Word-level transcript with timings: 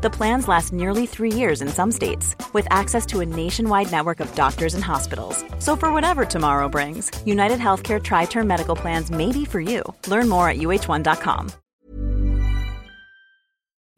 The 0.00 0.10
plans 0.10 0.46
last 0.46 0.72
nearly 0.72 1.06
three 1.06 1.32
years 1.32 1.60
in 1.60 1.68
some 1.68 1.90
states, 1.90 2.36
with 2.52 2.68
access 2.70 3.04
to 3.06 3.18
a 3.18 3.26
nationwide 3.26 3.90
network 3.90 4.20
of 4.20 4.32
doctors 4.36 4.74
and 4.74 4.84
hospitals. 4.84 5.44
So, 5.58 5.74
for 5.74 5.92
whatever 5.92 6.24
tomorrow 6.24 6.68
brings, 6.68 7.10
United 7.26 7.58
Healthcare 7.58 8.00
Tri 8.00 8.26
Term 8.26 8.46
Medical 8.46 8.76
Plans 8.76 9.10
may 9.10 9.32
be 9.32 9.44
for 9.44 9.60
you. 9.60 9.82
Learn 10.06 10.28
more 10.28 10.48
at 10.48 10.58
uh1.com. 10.58 11.50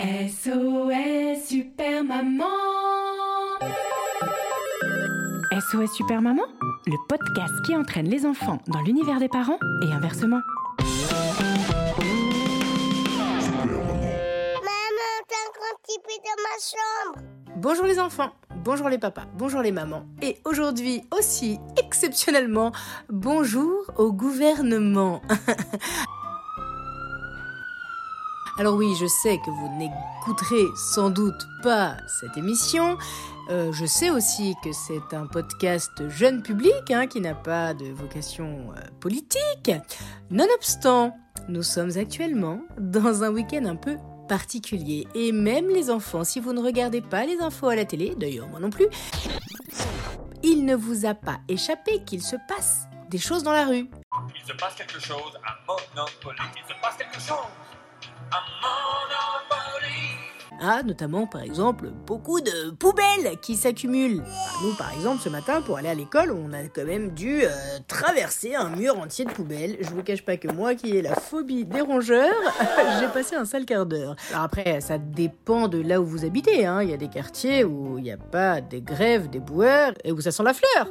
SOS 0.00 1.48
Super 1.48 2.02
Maman 2.02 2.70
SOS 5.52 5.94
Super 5.94 6.22
Maman, 6.22 6.46
le 6.86 6.96
podcast 7.08 7.52
qui 7.66 7.76
entraîne 7.76 8.08
les 8.08 8.24
enfants 8.24 8.60
dans 8.68 8.80
l'univers 8.80 9.18
des 9.18 9.28
parents 9.28 9.58
et 9.82 9.92
inversement. 9.92 10.40
Bonjour 17.56 17.86
les 17.86 17.98
enfants, 17.98 18.32
bonjour 18.64 18.90
les 18.90 18.98
papas, 18.98 19.24
bonjour 19.38 19.62
les 19.62 19.72
mamans. 19.72 20.04
Et 20.20 20.36
aujourd'hui 20.44 21.02
aussi, 21.10 21.58
exceptionnellement, 21.78 22.72
bonjour 23.08 23.90
au 23.96 24.12
gouvernement. 24.12 25.22
Alors 28.58 28.76
oui, 28.76 28.94
je 29.00 29.06
sais 29.06 29.38
que 29.38 29.50
vous 29.50 29.70
n'écouterez 29.78 30.66
sans 30.76 31.08
doute 31.08 31.46
pas 31.62 31.96
cette 32.20 32.36
émission. 32.36 32.98
Euh, 33.48 33.72
je 33.72 33.86
sais 33.86 34.10
aussi 34.10 34.54
que 34.62 34.72
c'est 34.72 35.14
un 35.14 35.26
podcast 35.26 36.06
jeune 36.10 36.42
public 36.42 36.90
hein, 36.90 37.06
qui 37.06 37.22
n'a 37.22 37.34
pas 37.34 37.72
de 37.72 37.86
vocation 37.86 38.74
euh, 38.76 38.80
politique. 39.00 39.72
Nonobstant, 40.30 41.16
nous 41.48 41.62
sommes 41.62 41.96
actuellement 41.96 42.60
dans 42.78 43.24
un 43.24 43.30
week-end 43.30 43.64
un 43.64 43.76
peu 43.76 43.96
particulier. 44.30 45.08
Et 45.16 45.32
même 45.32 45.68
les 45.70 45.90
enfants, 45.90 46.22
si 46.22 46.38
vous 46.38 46.52
ne 46.52 46.62
regardez 46.62 47.00
pas 47.00 47.26
les 47.26 47.40
infos 47.40 47.66
à 47.66 47.74
la 47.74 47.84
télé, 47.84 48.14
d'ailleurs 48.16 48.46
moi 48.46 48.60
non 48.60 48.70
plus, 48.70 48.86
il 50.44 50.64
ne 50.64 50.76
vous 50.76 51.04
a 51.04 51.14
pas 51.14 51.40
échappé 51.48 52.04
qu'il 52.04 52.22
se 52.22 52.36
passe 52.48 52.86
des 53.08 53.18
choses 53.18 53.42
dans 53.42 53.52
la 53.52 53.66
rue. 53.66 53.90
Il 54.36 54.46
se 54.46 54.52
passe 54.52 54.76
quelque 54.76 55.00
chose 55.00 55.32
à 55.44 55.58
Monopoly. 55.66 56.38
Il 56.56 56.62
se 56.62 56.80
passe 56.80 56.96
quelque 56.96 57.20
chose 57.20 57.50
à 58.30 58.40
Monopoly. 58.62 59.59
Ah, 60.62 60.82
notamment 60.82 61.26
par 61.26 61.40
exemple 61.40 61.88
beaucoup 62.06 62.42
de 62.42 62.70
poubelles 62.70 63.38
qui 63.40 63.56
s'accumulent. 63.56 64.22
Nous 64.62 64.74
par 64.74 64.92
exemple 64.92 65.22
ce 65.22 65.30
matin 65.30 65.62
pour 65.62 65.78
aller 65.78 65.88
à 65.88 65.94
l'école 65.94 66.32
on 66.32 66.52
a 66.52 66.62
quand 66.64 66.84
même 66.84 67.12
dû 67.12 67.42
euh, 67.44 67.48
traverser 67.88 68.54
un 68.54 68.68
mur 68.68 68.98
entier 68.98 69.24
de 69.24 69.30
poubelles. 69.30 69.78
Je 69.80 69.88
vous 69.88 70.02
cache 70.02 70.22
pas 70.22 70.36
que 70.36 70.48
moi 70.48 70.74
qui 70.74 70.96
ai 70.96 71.00
la 71.02 71.14
phobie 71.14 71.64
des 71.64 71.80
rongeurs, 71.80 72.34
j'ai 73.00 73.08
passé 73.08 73.36
un 73.36 73.46
sale 73.46 73.64
quart 73.64 73.86
d'heure. 73.86 74.16
Alors 74.32 74.44
après 74.44 74.82
ça 74.82 74.98
dépend 74.98 75.66
de 75.66 75.80
là 75.80 75.98
où 75.98 76.04
vous 76.04 76.26
habitez. 76.26 76.66
Hein. 76.66 76.82
Il 76.82 76.90
y 76.90 76.94
a 76.94 76.98
des 76.98 77.08
quartiers 77.08 77.64
où 77.64 77.96
il 77.96 78.04
n'y 78.04 78.12
a 78.12 78.18
pas 78.18 78.60
des 78.60 78.82
grèves 78.82 79.30
des 79.30 79.40
boueurs 79.40 79.92
et 80.04 80.12
où 80.12 80.20
ça 80.20 80.30
sent 80.30 80.42
la 80.42 80.52
fleur. 80.52 80.88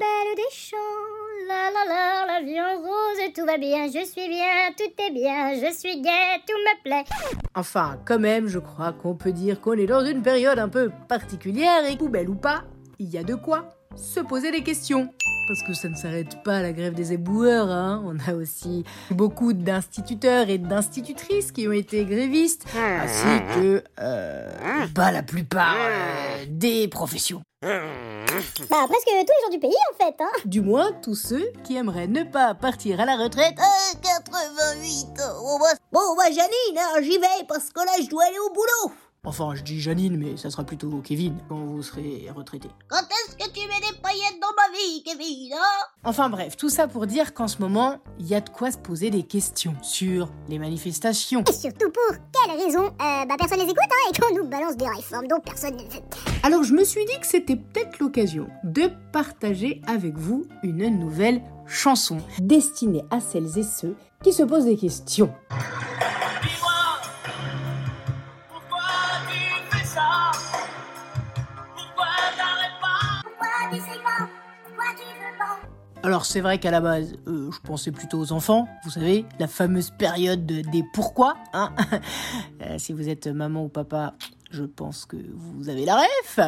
Tout 3.36 3.46
va 3.46 3.58
bien, 3.58 3.88
je 3.88 4.04
suis 4.06 4.28
bien, 4.28 4.72
tout 4.78 5.04
est 5.04 5.12
bien, 5.12 5.54
je 5.54 5.74
suis 5.74 6.02
gaie, 6.02 6.40
tout 6.48 6.58
me 6.58 6.84
plaît. 6.84 7.04
Enfin, 7.56 8.00
quand 8.06 8.20
même, 8.20 8.48
je 8.48 8.60
crois 8.60 8.94
qu'on 8.94 9.16
peut 9.16 9.32
dire 9.32 9.62
qu'on 9.62 9.74
est 9.74 9.86
dans 9.86 10.06
une 10.06 10.22
période 10.22 10.58
un 10.58 10.70
peu 10.70 10.90
particulière 11.08 11.86
et 11.90 11.98
poubelle 11.98 12.30
ou 12.30 12.36
pas, 12.36 12.64
il 12.98 13.10
y 13.10 13.18
a 13.18 13.24
de 13.24 13.36
quoi 13.36 13.70
se 13.96 14.20
poser 14.20 14.52
des 14.52 14.64
questions. 14.64 15.10
Parce 15.48 15.64
que 15.64 15.74
ça 15.74 15.90
ne 15.90 15.96
s'arrête 15.96 16.44
pas 16.44 16.58
à 16.58 16.62
la 16.62 16.74
grève 16.74 16.94
des 16.94 17.14
éboueurs, 17.14 17.70
hein. 17.70 18.04
On 18.06 18.18
a 18.32 18.36
aussi 18.36 18.84
beaucoup 19.10 19.54
d'instituteurs 19.54 20.48
et 20.50 20.60
d'institutrices 20.60 21.52
qui 21.52 21.68
ont 21.68 21.72
été 21.72 22.06
grévistes, 22.06 22.68
ainsi 22.78 23.44
que, 23.56 23.84
euh, 24.00 24.50
bah, 24.94 25.12
la 25.12 25.24
plupart 25.24 25.76
euh, 25.76 26.46
des 26.48 26.88
professions. 26.88 27.42
Bah, 28.70 28.86
presque 28.88 29.06
tous 29.06 29.12
les 29.14 29.44
gens 29.46 29.50
du 29.52 29.60
pays 29.60 29.76
en 29.94 30.04
fait, 30.04 30.16
hein. 30.20 30.30
Du 30.46 30.62
moins, 30.62 30.92
tous 31.02 31.16
ceux 31.16 31.52
qui 31.64 31.76
aimeraient 31.76 32.08
ne 32.08 32.24
pas 32.24 32.54
partir 32.54 33.00
à 33.00 33.06
la 33.06 33.16
retraite 33.18 33.56
Euh, 33.58 33.98
88 34.02 35.22
ans. 35.22 35.60
Bon, 35.92 36.16
bah, 36.16 36.26
Janine, 36.26 36.78
hein, 36.78 37.02
j'y 37.02 37.18
vais 37.18 37.46
parce 37.48 37.70
que 37.72 37.80
là, 37.82 37.92
je 38.02 38.08
dois 38.08 38.24
aller 38.26 38.40
au 38.40 38.50
boulot. 38.54 38.96
Enfin, 39.26 39.52
je 39.54 39.64
dis 39.64 39.82
Janine, 39.82 40.16
mais 40.18 40.38
ça 40.38 40.50
sera 40.50 40.64
plutôt 40.64 41.02
Kevin 41.04 41.38
quand 41.50 41.58
vous 41.58 41.84
serez 41.84 42.28
retraité. 42.34 42.70
Quand 42.88 43.02
est-ce 43.02 43.36
que 43.36 43.49
paillettes 44.02 44.40
dans 44.42 44.48
ma 44.56 44.78
vie, 44.78 45.04
Kevin, 45.04 45.54
hein 45.54 45.86
Enfin 46.04 46.30
bref, 46.30 46.56
tout 46.58 46.70
ça 46.70 46.88
pour 46.88 47.08
dire 47.08 47.34
qu'en 47.34 47.48
ce 47.48 47.60
moment, 47.60 47.98
il 48.20 48.28
y 48.28 48.36
a 48.36 48.42
de 48.42 48.50
quoi 48.50 48.72
se 48.72 48.78
poser 48.78 49.10
des 49.10 49.24
questions 49.24 49.76
sur 49.82 50.30
les 50.48 50.60
manifestations. 50.60 51.44
Et 51.50 51.54
surtout 51.54 51.90
pour 51.92 52.18
quelle 52.32 52.58
raison 52.58 52.86
euh, 52.86 53.26
Bah, 53.26 53.36
personne 53.38 53.60
les 53.60 53.66
écoute, 53.66 53.78
hein, 53.84 54.12
et 54.14 54.20
qu'on 54.20 54.36
nous 54.36 54.48
balance 54.48 54.78
des 54.78 54.88
réformes 54.88 55.28
dont 55.28 55.40
personne 55.40 55.76
ne 55.76 55.84
veut. 55.84 56.02
Alors 56.44 56.64
je 56.64 56.74
me 56.74 56.84
suis 56.84 57.06
dit 57.06 57.20
que 57.20 57.28
c'était 57.28 57.56
peut-être 57.56 58.00
l'occasion 58.00 58.48
de 58.64 58.90
partager 59.12 59.82
avec 59.88 60.18
vous 60.18 60.46
une 60.64 60.88
nouvelle 61.00 61.42
chanson 61.68 62.18
destinée 62.40 63.04
à 63.12 63.20
celles 63.20 63.58
et 63.58 63.64
ceux 63.64 63.96
qui 64.24 64.34
se 64.34 64.44
posent 64.44 64.66
des 64.66 64.78
questions. 64.78 65.34
Alors 76.02 76.26
c'est 76.26 76.40
vrai 76.40 76.60
qu'à 76.60 76.72
la 76.72 76.80
base, 76.80 77.14
euh, 77.28 77.52
je 77.52 77.60
pensais 77.60 77.92
plutôt 77.92 78.20
aux 78.20 78.32
enfants, 78.32 78.68
vous 78.86 78.92
savez, 78.92 79.26
la 79.38 79.48
fameuse 79.48 79.90
période 79.92 80.46
de- 80.46 80.62
des 80.62 80.84
pourquoi. 80.94 81.36
Hein 81.54 81.74
Euh, 82.62 82.76
si 82.78 82.92
vous 82.94 83.08
êtes 83.08 83.28
maman 83.28 83.64
ou 83.64 83.70
papa, 83.70 84.14
je 84.52 84.64
pense 84.64 85.06
que 85.06 85.16
vous 85.34 85.70
avez 85.70 85.86
la 85.86 85.96
ref. 85.96 86.40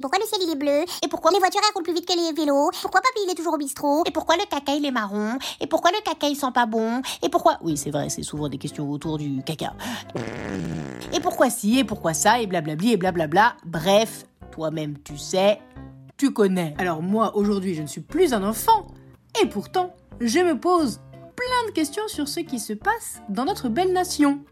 Pourquoi 0.00 0.18
le 0.20 0.24
ciel 0.26 0.40
il 0.44 0.50
est 0.52 0.56
bleu? 0.56 0.84
Et 1.04 1.08
pourquoi 1.08 1.30
les 1.32 1.38
voitures 1.38 1.60
elles 1.76 1.82
plus 1.82 1.92
vite 1.92 2.06
que 2.06 2.14
les 2.16 2.32
vélos? 2.32 2.70
Pourquoi 2.80 3.00
papy 3.00 3.20
il 3.26 3.30
est 3.30 3.34
toujours 3.34 3.54
au 3.54 3.58
bistrot? 3.58 4.04
Et 4.06 4.12
pourquoi 4.12 4.36
le 4.36 4.44
caca 4.48 4.74
il 4.74 4.84
est 4.86 4.90
marron? 4.92 5.36
Et 5.60 5.66
pourquoi 5.66 5.90
le 5.90 5.98
caca 6.04 6.28
il 6.28 6.36
sent 6.36 6.52
pas 6.54 6.66
bon? 6.66 7.02
Et 7.22 7.28
pourquoi? 7.28 7.58
Oui, 7.62 7.76
c'est 7.76 7.90
vrai, 7.90 8.08
c'est 8.10 8.22
souvent 8.22 8.48
des 8.48 8.58
questions 8.58 8.88
autour 8.88 9.18
du 9.18 9.42
caca. 9.42 9.72
Et 11.12 11.20
pourquoi 11.20 11.50
ci? 11.50 11.80
Et 11.80 11.84
pourquoi 11.84 12.14
ça? 12.14 12.40
Et 12.40 12.46
blablabli 12.46 12.92
et 12.92 12.96
blablabla. 12.96 13.56
Bref, 13.66 14.24
toi-même 14.52 14.98
tu 15.02 15.18
sais, 15.18 15.60
tu 16.20 16.34
connais. 16.34 16.74
Alors 16.76 17.00
moi, 17.00 17.34
aujourd'hui, 17.34 17.74
je 17.74 17.80
ne 17.80 17.86
suis 17.86 18.02
plus 18.02 18.34
un 18.34 18.44
enfant. 18.44 18.88
Et 19.42 19.46
pourtant, 19.46 19.96
je 20.20 20.40
me 20.40 20.60
pose 20.60 21.00
plein 21.34 21.66
de 21.66 21.72
questions 21.72 22.06
sur 22.08 22.28
ce 22.28 22.40
qui 22.40 22.58
se 22.60 22.74
passe 22.74 23.22
dans 23.30 23.46
notre 23.46 23.70
belle 23.70 23.94
nation. 23.94 24.44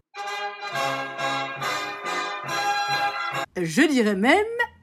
Je 3.55 3.83
dirais 3.83 4.15
même, 4.15 4.33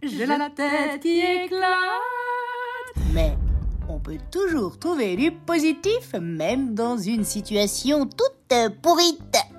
j'ai 0.00 0.26
la 0.26 0.48
tête 0.48 1.02
qui 1.02 1.18
éclate. 1.18 1.66
Mais 3.12 3.36
on 3.88 3.98
peut 3.98 4.18
toujours 4.30 4.78
trouver 4.78 5.16
du 5.16 5.32
positif, 5.32 6.14
même 6.20 6.76
dans 6.76 6.96
une 6.96 7.24
situation 7.24 8.06
toute 8.06 8.70
pourrite. 8.80 9.55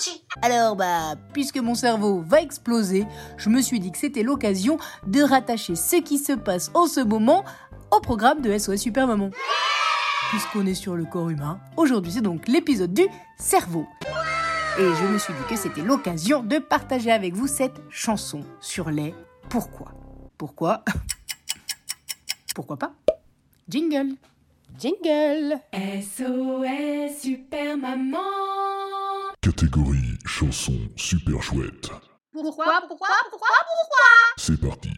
Aussi 0.00 0.22
Alors 0.40 0.76
bah, 0.76 1.14
puisque 1.34 1.58
mon 1.58 1.74
cerveau 1.74 2.22
va 2.26 2.40
exploser, 2.40 3.06
je 3.36 3.50
me 3.50 3.60
suis 3.60 3.80
dit 3.80 3.92
que 3.92 3.98
c'était 3.98 4.22
l'occasion 4.22 4.78
de 5.06 5.20
rattacher 5.22 5.76
ce 5.76 5.96
qui 5.96 6.16
se 6.16 6.32
passe 6.32 6.70
en 6.72 6.86
ce 6.86 7.00
moment 7.00 7.44
au 7.90 8.00
programme 8.00 8.40
de 8.40 8.56
SOS 8.56 8.76
Super 8.76 9.06
Maman. 9.06 9.30
Puisqu'on 10.30 10.64
est 10.64 10.74
sur 10.74 10.96
le 10.96 11.04
corps 11.04 11.28
humain, 11.28 11.60
aujourd'hui 11.76 12.12
c'est 12.12 12.22
donc 12.22 12.48
l'épisode 12.48 12.94
du 12.94 13.08
cerveau. 13.38 13.86
Et 14.78 14.84
je 14.84 15.06
me 15.06 15.18
suis 15.18 15.34
dit 15.34 15.44
que 15.50 15.56
c'était 15.56 15.82
l'occasion 15.82 16.42
de 16.42 16.58
partager 16.58 17.10
avec 17.10 17.34
vous 17.34 17.46
cette 17.46 17.82
chanson 17.90 18.40
sur 18.60 18.90
les 18.90 19.14
pourquoi. 19.50 19.92
Pourquoi? 20.38 20.82
Pourquoi 22.54 22.78
pas? 22.78 22.92
Jingle 23.68 24.14
Jingle 24.78 25.58
SOS 25.74 27.20
Super 27.20 27.76
Maman 27.76 28.18
Catégorie 29.50 30.16
chanson 30.26 30.78
super 30.96 31.42
chouette. 31.42 31.90
Pourquoi 32.30 32.82
Pourquoi 32.86 33.08
Pourquoi 33.30 33.48
C'est 34.36 34.56
parti. 34.60 34.90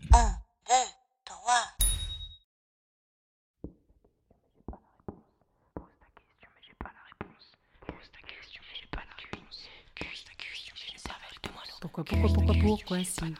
Pourquoi, 11.80 12.04
pourquoi, 12.04 12.28
pourquoi, 12.34 12.54
pourquoi 12.60 13.04
si? 13.04 13.34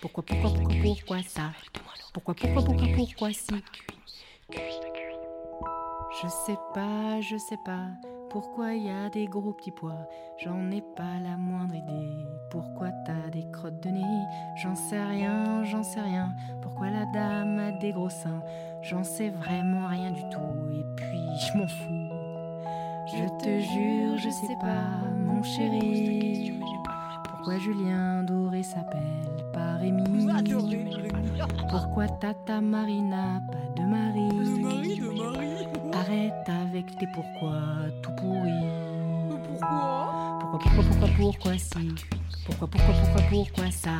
Pourquoi, 0.00 0.24
pourquoi, 0.24 0.50
pourquoi, 0.50 0.76
pourquoi 0.82 1.22
ça? 1.22 1.52
Pourquoi, 2.12 2.34
pourquoi, 2.34 2.64
pourquoi, 2.64 2.88
pourquoi 2.96 3.32
si? 3.32 3.62
Je 6.20 6.28
sais 6.46 6.58
pas, 6.74 7.20
je 7.20 7.38
sais 7.38 7.58
pas 7.64 8.07
Pourquoi 8.30 8.74
y 8.74 8.90
a 8.90 9.08
des 9.08 9.24
gros 9.24 9.52
petits 9.54 9.70
pois? 9.70 10.06
J'en 10.36 10.70
ai 10.70 10.82
pas 10.82 11.18
la 11.22 11.38
moindre 11.38 11.74
idée. 11.74 12.26
Pourquoi 12.50 12.90
t'as 13.06 13.30
des 13.32 13.50
crottes 13.50 13.82
de 13.82 13.88
nez? 13.88 14.24
J'en 14.56 14.74
sais 14.74 15.02
rien, 15.02 15.64
j'en 15.64 15.82
sais 15.82 16.02
rien. 16.02 16.34
Pourquoi 16.60 16.90
la 16.90 17.06
dame 17.06 17.58
a 17.58 17.70
des 17.72 17.92
gros 17.92 18.10
seins? 18.10 18.42
J'en 18.82 19.02
sais 19.02 19.30
vraiment 19.30 19.86
rien 19.86 20.10
du 20.10 20.20
tout. 20.28 20.72
Et 20.72 20.84
puis 20.96 21.06
je 21.52 21.58
m'en 21.58 21.66
fous. 21.66 22.08
Je 23.06 23.26
te 23.42 23.60
jure, 23.60 24.18
je 24.18 24.28
sais 24.28 24.56
pas, 24.60 25.08
mon 25.16 25.42
chéri. 25.42 26.52
Pourquoi 27.24 27.58
Julien 27.58 28.24
Doré 28.24 28.62
s'appelle 28.62 29.00
pas 29.54 29.76
Rémi? 29.76 30.28
Pourquoi 31.70 32.08
Tata 32.08 32.60
Marina 32.60 33.40
pas 33.50 33.80
de 33.80 33.86
mari? 33.88 34.28
Arrête 35.94 36.48
avec 36.48 36.67
tes 36.82 37.06
pourquoi 37.14 37.60
tout 38.02 38.10
pourri. 38.12 38.50
Pourquoi? 39.28 40.38
Pourquoi, 40.40 40.58
pourquoi, 40.58 40.84
pourquoi, 40.84 41.08
pourquoi 41.16 41.58
si? 41.58 41.94
Pourquoi, 42.46 42.68
pourquoi, 42.68 42.94
pourquoi, 42.94 43.22
pourquoi 43.30 43.70
ça? 43.70 43.90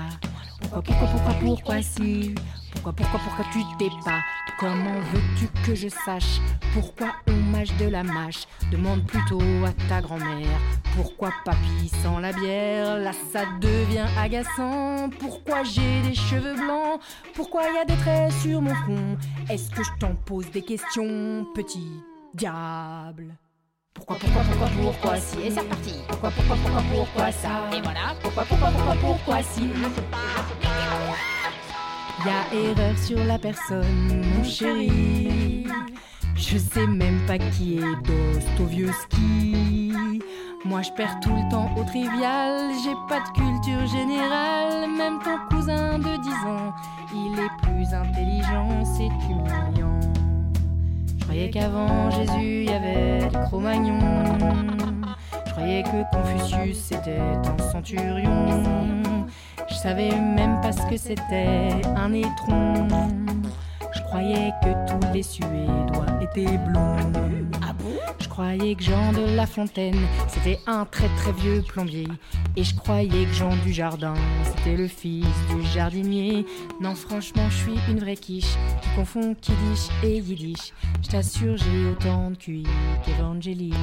Pourquoi, 0.61 0.83
pourquoi, 0.83 1.09
pourquoi, 1.09 1.35
pourquoi 1.35 1.83
si? 1.83 2.35
Pourquoi, 2.73 2.93
pourquoi, 2.93 3.21
pourquoi 3.21 3.45
tu 3.53 3.61
t'es 3.79 3.91
pas? 4.05 4.21
Comment 4.59 4.99
veux-tu 5.13 5.47
que 5.65 5.75
je 5.75 5.89
sache? 5.89 6.41
Pourquoi 6.75 7.13
on 7.29 7.33
mâche 7.33 7.77
de 7.77 7.87
la 7.87 8.03
mâche? 8.03 8.47
Demande 8.73 9.05
plutôt 9.07 9.41
à 9.65 9.73
ta 9.89 10.01
grand-mère. 10.01 10.61
Pourquoi 10.97 11.31
papy 11.45 11.89
sans 12.03 12.19
la 12.19 12.33
bière? 12.33 12.99
Là 12.99 13.13
ça 13.33 13.45
devient 13.61 14.09
agaçant. 14.19 15.11
Pourquoi 15.21 15.63
j'ai 15.63 16.03
des 16.03 16.15
cheveux 16.15 16.55
blancs? 16.55 17.01
Pourquoi 17.35 17.63
y 17.65 17.79
a 17.79 17.85
des 17.85 17.97
traits 17.97 18.33
sur 18.33 18.61
mon 18.61 18.75
front? 18.75 19.17
Est-ce 19.49 19.71
que 19.71 19.85
je 19.85 19.91
t'en 20.01 20.15
pose 20.15 20.51
des 20.51 20.63
questions? 20.63 21.47
Petit 21.55 22.03
diable. 22.38 23.35
Pourquoi, 23.93 24.17
pourquoi, 24.17 24.43
pourquoi, 24.43 24.69
pourquoi 24.81 25.17
si? 25.17 25.40
Et 25.40 25.50
c'est 25.50 25.61
reparti. 25.61 25.94
Pourquoi, 26.06 26.31
pourquoi, 26.31 26.56
pourquoi, 26.62 26.82
pourquoi 26.93 27.32
ça? 27.32 27.69
Et 27.76 27.81
voilà. 27.82 28.14
Pourquoi, 28.23 28.44
pourquoi, 28.44 28.70
pourquoi, 28.70 28.94
pourquoi 28.94 29.43
si? 29.43 29.69
Y 32.25 32.29
a 32.29 32.55
erreur 32.55 32.96
sur 32.99 33.25
la 33.25 33.38
personne, 33.38 34.23
mon 34.37 34.44
chéri. 34.44 35.67
Je 36.37 36.56
sais 36.56 36.87
même 36.87 37.20
pas 37.26 37.38
qui 37.38 37.79
est 37.79 37.96
Dostoevsky 38.06 39.93
Moi 40.64 40.82
je 40.82 40.90
perds 40.93 41.19
tout 41.20 41.35
le 41.35 41.50
temps 41.50 41.75
au 41.76 41.82
trivial. 41.82 42.70
J'ai 42.85 42.94
pas 43.08 43.20
de 43.20 43.31
culture 43.32 43.87
générale. 43.87 44.88
Même 44.96 45.19
ton 45.25 45.38
cousin 45.50 45.99
de 45.99 46.17
10 46.23 46.31
ans 46.46 46.73
Il 47.12 47.40
est 47.40 47.50
plus 47.62 47.93
intelligent, 47.93 48.85
c'est 48.85 49.11
humiliant 49.29 49.99
croyais 51.29 51.51
qu'avant 51.51 52.11
Jésus, 52.11 52.65
il 52.65 52.65
y 52.65 52.73
avait 52.73 53.29
des 53.29 53.39
Cro-Magnons. 53.45 53.99
Je 55.47 55.51
croyais 55.53 55.83
que 55.83 56.11
Confucius 56.11 56.79
c'était 56.79 57.19
un 57.21 57.71
centurion. 57.71 59.27
Je 59.69 59.75
savais 59.75 60.09
même 60.09 60.59
pas 60.63 60.73
ce 60.73 60.87
que 60.87 60.97
c'était 60.97 61.83
un 61.97 62.15
étron. 62.15 63.18
Je 64.09 64.11
croyais 64.11 64.53
que 64.63 64.91
tous 64.91 65.13
les 65.13 65.23
Suédois 65.23 66.07
étaient 66.23 66.57
blonds. 66.57 66.97
Ah 67.63 67.75
bon? 67.75 67.93
Je 68.19 68.27
croyais 68.27 68.75
que 68.75 68.83
Jean 68.83 69.13
de 69.13 69.37
La 69.37 69.45
Fontaine 69.45 69.99
c'était 70.29 70.59
un 70.67 70.87
très 70.87 71.09
très 71.19 71.33
vieux 71.33 71.61
plombier. 71.61 72.09
Et 72.57 72.65
je 72.65 72.75
croyais 72.75 73.27
que 73.27 73.35
Jean 73.35 73.55
du 73.67 73.71
Jardin 73.71 74.15
c'était 74.45 74.79
le 74.79 74.89
fils 74.89 75.27
du 75.51 75.63
jardinier. 75.75 76.47
Non, 76.81 76.95
franchement, 76.95 77.51
je 77.51 77.57
suis 77.57 77.79
une 77.91 77.99
vraie 77.99 78.17
quiche 78.17 78.57
qui 78.81 78.89
confond 78.97 79.35
Kiddish 79.35 79.91
et 80.03 80.21
Yiddish. 80.21 80.73
Je 81.03 81.09
t'assure, 81.09 81.59
j'ai 81.59 81.91
autant 81.91 82.31
de 82.31 82.37
QI 82.37 82.67
qu'Evangélie. 83.05 83.75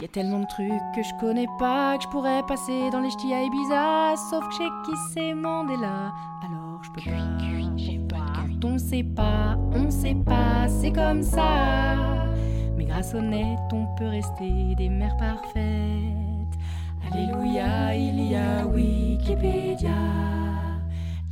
Y 0.00 0.04
a 0.04 0.08
tellement 0.08 0.40
de 0.40 0.46
trucs 0.46 0.66
que 0.96 1.02
je 1.02 1.20
connais 1.20 1.48
pas 1.58 1.98
que 1.98 2.04
je 2.04 2.08
pourrais 2.08 2.42
passer 2.48 2.88
dans 2.90 3.00
les 3.00 3.10
ch'tis 3.10 3.34
à 3.34 3.42
Ibiza. 3.42 4.16
Sauf 4.30 4.46
que 4.48 4.52
je 4.52 4.58
sais 4.58 4.70
qui 4.86 4.92
c'est 5.12 5.34
Mandela. 5.34 6.10
Alors 6.42 6.82
je 6.82 6.90
peux 6.92 7.10
pas. 7.10 7.97
On 8.64 8.76
sait 8.76 9.04
pas, 9.04 9.56
on 9.72 9.90
sait 9.90 10.16
pas, 10.16 10.66
c'est 10.68 10.90
comme 10.92 11.22
ça. 11.22 12.26
Mais 12.76 12.84
grâce 12.84 13.14
au 13.14 13.20
net, 13.20 13.58
on 13.72 13.86
peut 13.96 14.08
rester 14.08 14.74
des 14.76 14.88
mères 14.88 15.16
parfaites. 15.16 15.62
Alléluia, 17.10 17.94
il 17.94 18.30
y 18.30 18.34
a 18.34 18.66
Wikipédia. 18.66 19.90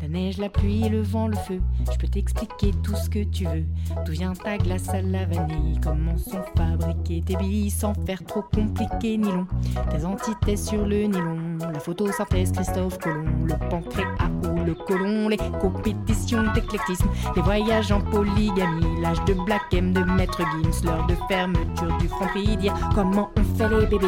La 0.07 0.13
neige, 0.13 0.39
la 0.39 0.49
pluie, 0.49 0.89
le 0.89 1.03
vent, 1.03 1.27
le 1.27 1.35
feu. 1.35 1.61
Je 1.93 1.99
peux 1.99 2.07
t'expliquer 2.07 2.71
tout 2.85 2.95
ce 2.95 3.11
que 3.11 3.25
tu 3.25 3.45
veux. 3.45 3.65
D'où 4.05 4.13
vient 4.13 4.35
ta 4.35 4.57
glace 4.57 4.89
à 4.91 5.03
la 5.03 5.25
vanille? 5.25 5.81
Comment 5.83 6.17
sont 6.17 6.45
fabriquées 6.57 7.25
tes 7.27 7.35
billes 7.35 7.71
sans 7.71 7.93
faire 8.07 8.25
trop 8.25 8.43
compliqué 8.43 9.19
ni 9.19 9.33
long? 9.33 9.49
Tes 9.91 10.05
antithèses 10.05 10.69
sur 10.69 10.87
le 10.87 11.07
nylon. 11.07 11.59
La 11.73 11.81
photosynthèse, 11.81 12.53
Christophe 12.53 12.99
Colomb. 12.99 13.47
Le 13.47 13.55
pancréas 13.69 14.31
ou 14.45 14.65
le 14.65 14.75
côlon. 14.75 15.29
Les 15.29 15.39
compétitions 15.61 16.53
d'éclectisme. 16.55 17.09
Les 17.35 17.43
voyages 17.43 17.91
en 17.91 18.01
polygamie. 18.01 19.01
L'âge 19.03 19.25
de 19.25 19.35
Black 19.35 19.63
M 19.73 19.93
de 19.93 20.05
Maître 20.05 20.39
Gims. 20.39 20.85
L'heure 20.85 21.05
de 21.09 21.17
fermeture 21.27 21.99
du 21.99 22.07
franc 22.07 22.29
prix. 22.29 22.57
Dire 22.59 22.79
comment 22.95 23.31
on 23.37 23.43
fait 23.57 23.69
les 23.69 23.87
bébés? 23.87 24.07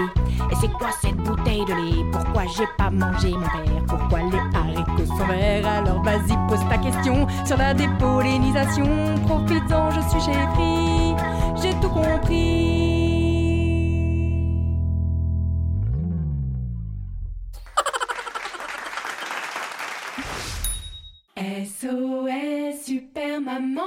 Et 0.52 0.54
c'est 0.60 0.70
quoi 0.70 0.90
cette 1.02 1.16
bouteille? 1.16 1.47
De 1.56 1.72
lait 1.72 2.04
Pourquoi 2.12 2.44
j'ai 2.56 2.66
pas 2.76 2.90
mangé 2.90 3.30
mon 3.30 3.40
père? 3.40 3.84
Pourquoi 3.86 4.20
les 4.20 4.58
haricots 4.58 5.06
sont 5.06 5.26
verts? 5.26 5.66
Alors 5.66 6.02
vas-y, 6.02 6.36
pose 6.48 6.60
ta 6.68 6.78
question 6.78 7.26
sur 7.44 7.56
la 7.56 7.74
dépollinisation. 7.74 8.84
Profites-en, 9.26 9.90
je 9.90 10.00
suis 10.08 10.20
chez 10.20 10.38
Free. 10.54 11.14
J'ai 11.62 11.74
tout 11.80 11.88
compris. 11.88 12.66
SOS 21.36 22.84
Super 22.84 23.40
Maman 23.40 23.82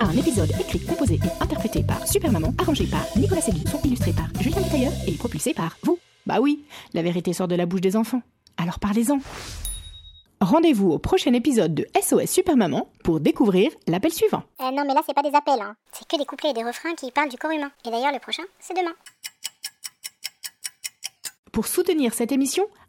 Un 0.00 0.10
épisode 0.12 0.50
écrit, 0.58 0.80
composé 0.80 1.14
et 1.14 1.42
interprété 1.42 1.82
par 1.82 2.06
Super 2.06 2.32
Maman, 2.32 2.52
arrangé 2.58 2.86
par 2.86 3.04
Nicolas 3.16 3.40
Segui, 3.40 3.64
illustré 3.84 4.12
par 4.12 4.26
Julien 4.40 4.62
Tailleur 4.62 4.92
et 5.06 5.12
propulsé 5.12 5.54
par 5.54 5.76
vous. 5.82 5.98
Bah 6.26 6.40
oui, 6.40 6.64
la 6.92 7.02
vérité 7.02 7.32
sort 7.32 7.48
de 7.48 7.54
la 7.54 7.66
bouche 7.66 7.80
des 7.80 7.96
enfants. 7.96 8.22
Alors 8.56 8.78
parlez-en. 8.78 9.18
Rendez-vous 10.40 10.90
au 10.90 10.98
prochain 10.98 11.32
épisode 11.32 11.74
de 11.74 11.86
SOS 12.00 12.26
Super 12.26 12.56
Maman 12.56 12.90
pour 13.02 13.20
découvrir 13.20 13.70
l'appel 13.86 14.12
suivant. 14.12 14.42
Euh, 14.60 14.70
non, 14.70 14.84
mais 14.86 14.92
là, 14.92 15.00
c'est 15.06 15.14
pas 15.14 15.22
des 15.22 15.34
appels, 15.34 15.60
hein. 15.62 15.76
C'est 15.92 16.06
que 16.06 16.18
des 16.18 16.26
couplets 16.26 16.50
et 16.50 16.52
des 16.52 16.62
refrains 16.62 16.94
qui 16.94 17.10
parlent 17.10 17.30
du 17.30 17.38
corps 17.38 17.52
humain. 17.52 17.70
Et 17.86 17.90
d'ailleurs, 17.90 18.12
le 18.12 18.18
prochain, 18.18 18.42
c'est 18.58 18.76
demain. 18.76 18.92
Pour 21.52 21.66
soutenir 21.66 22.12
cette 22.12 22.32
émission, 22.32 22.66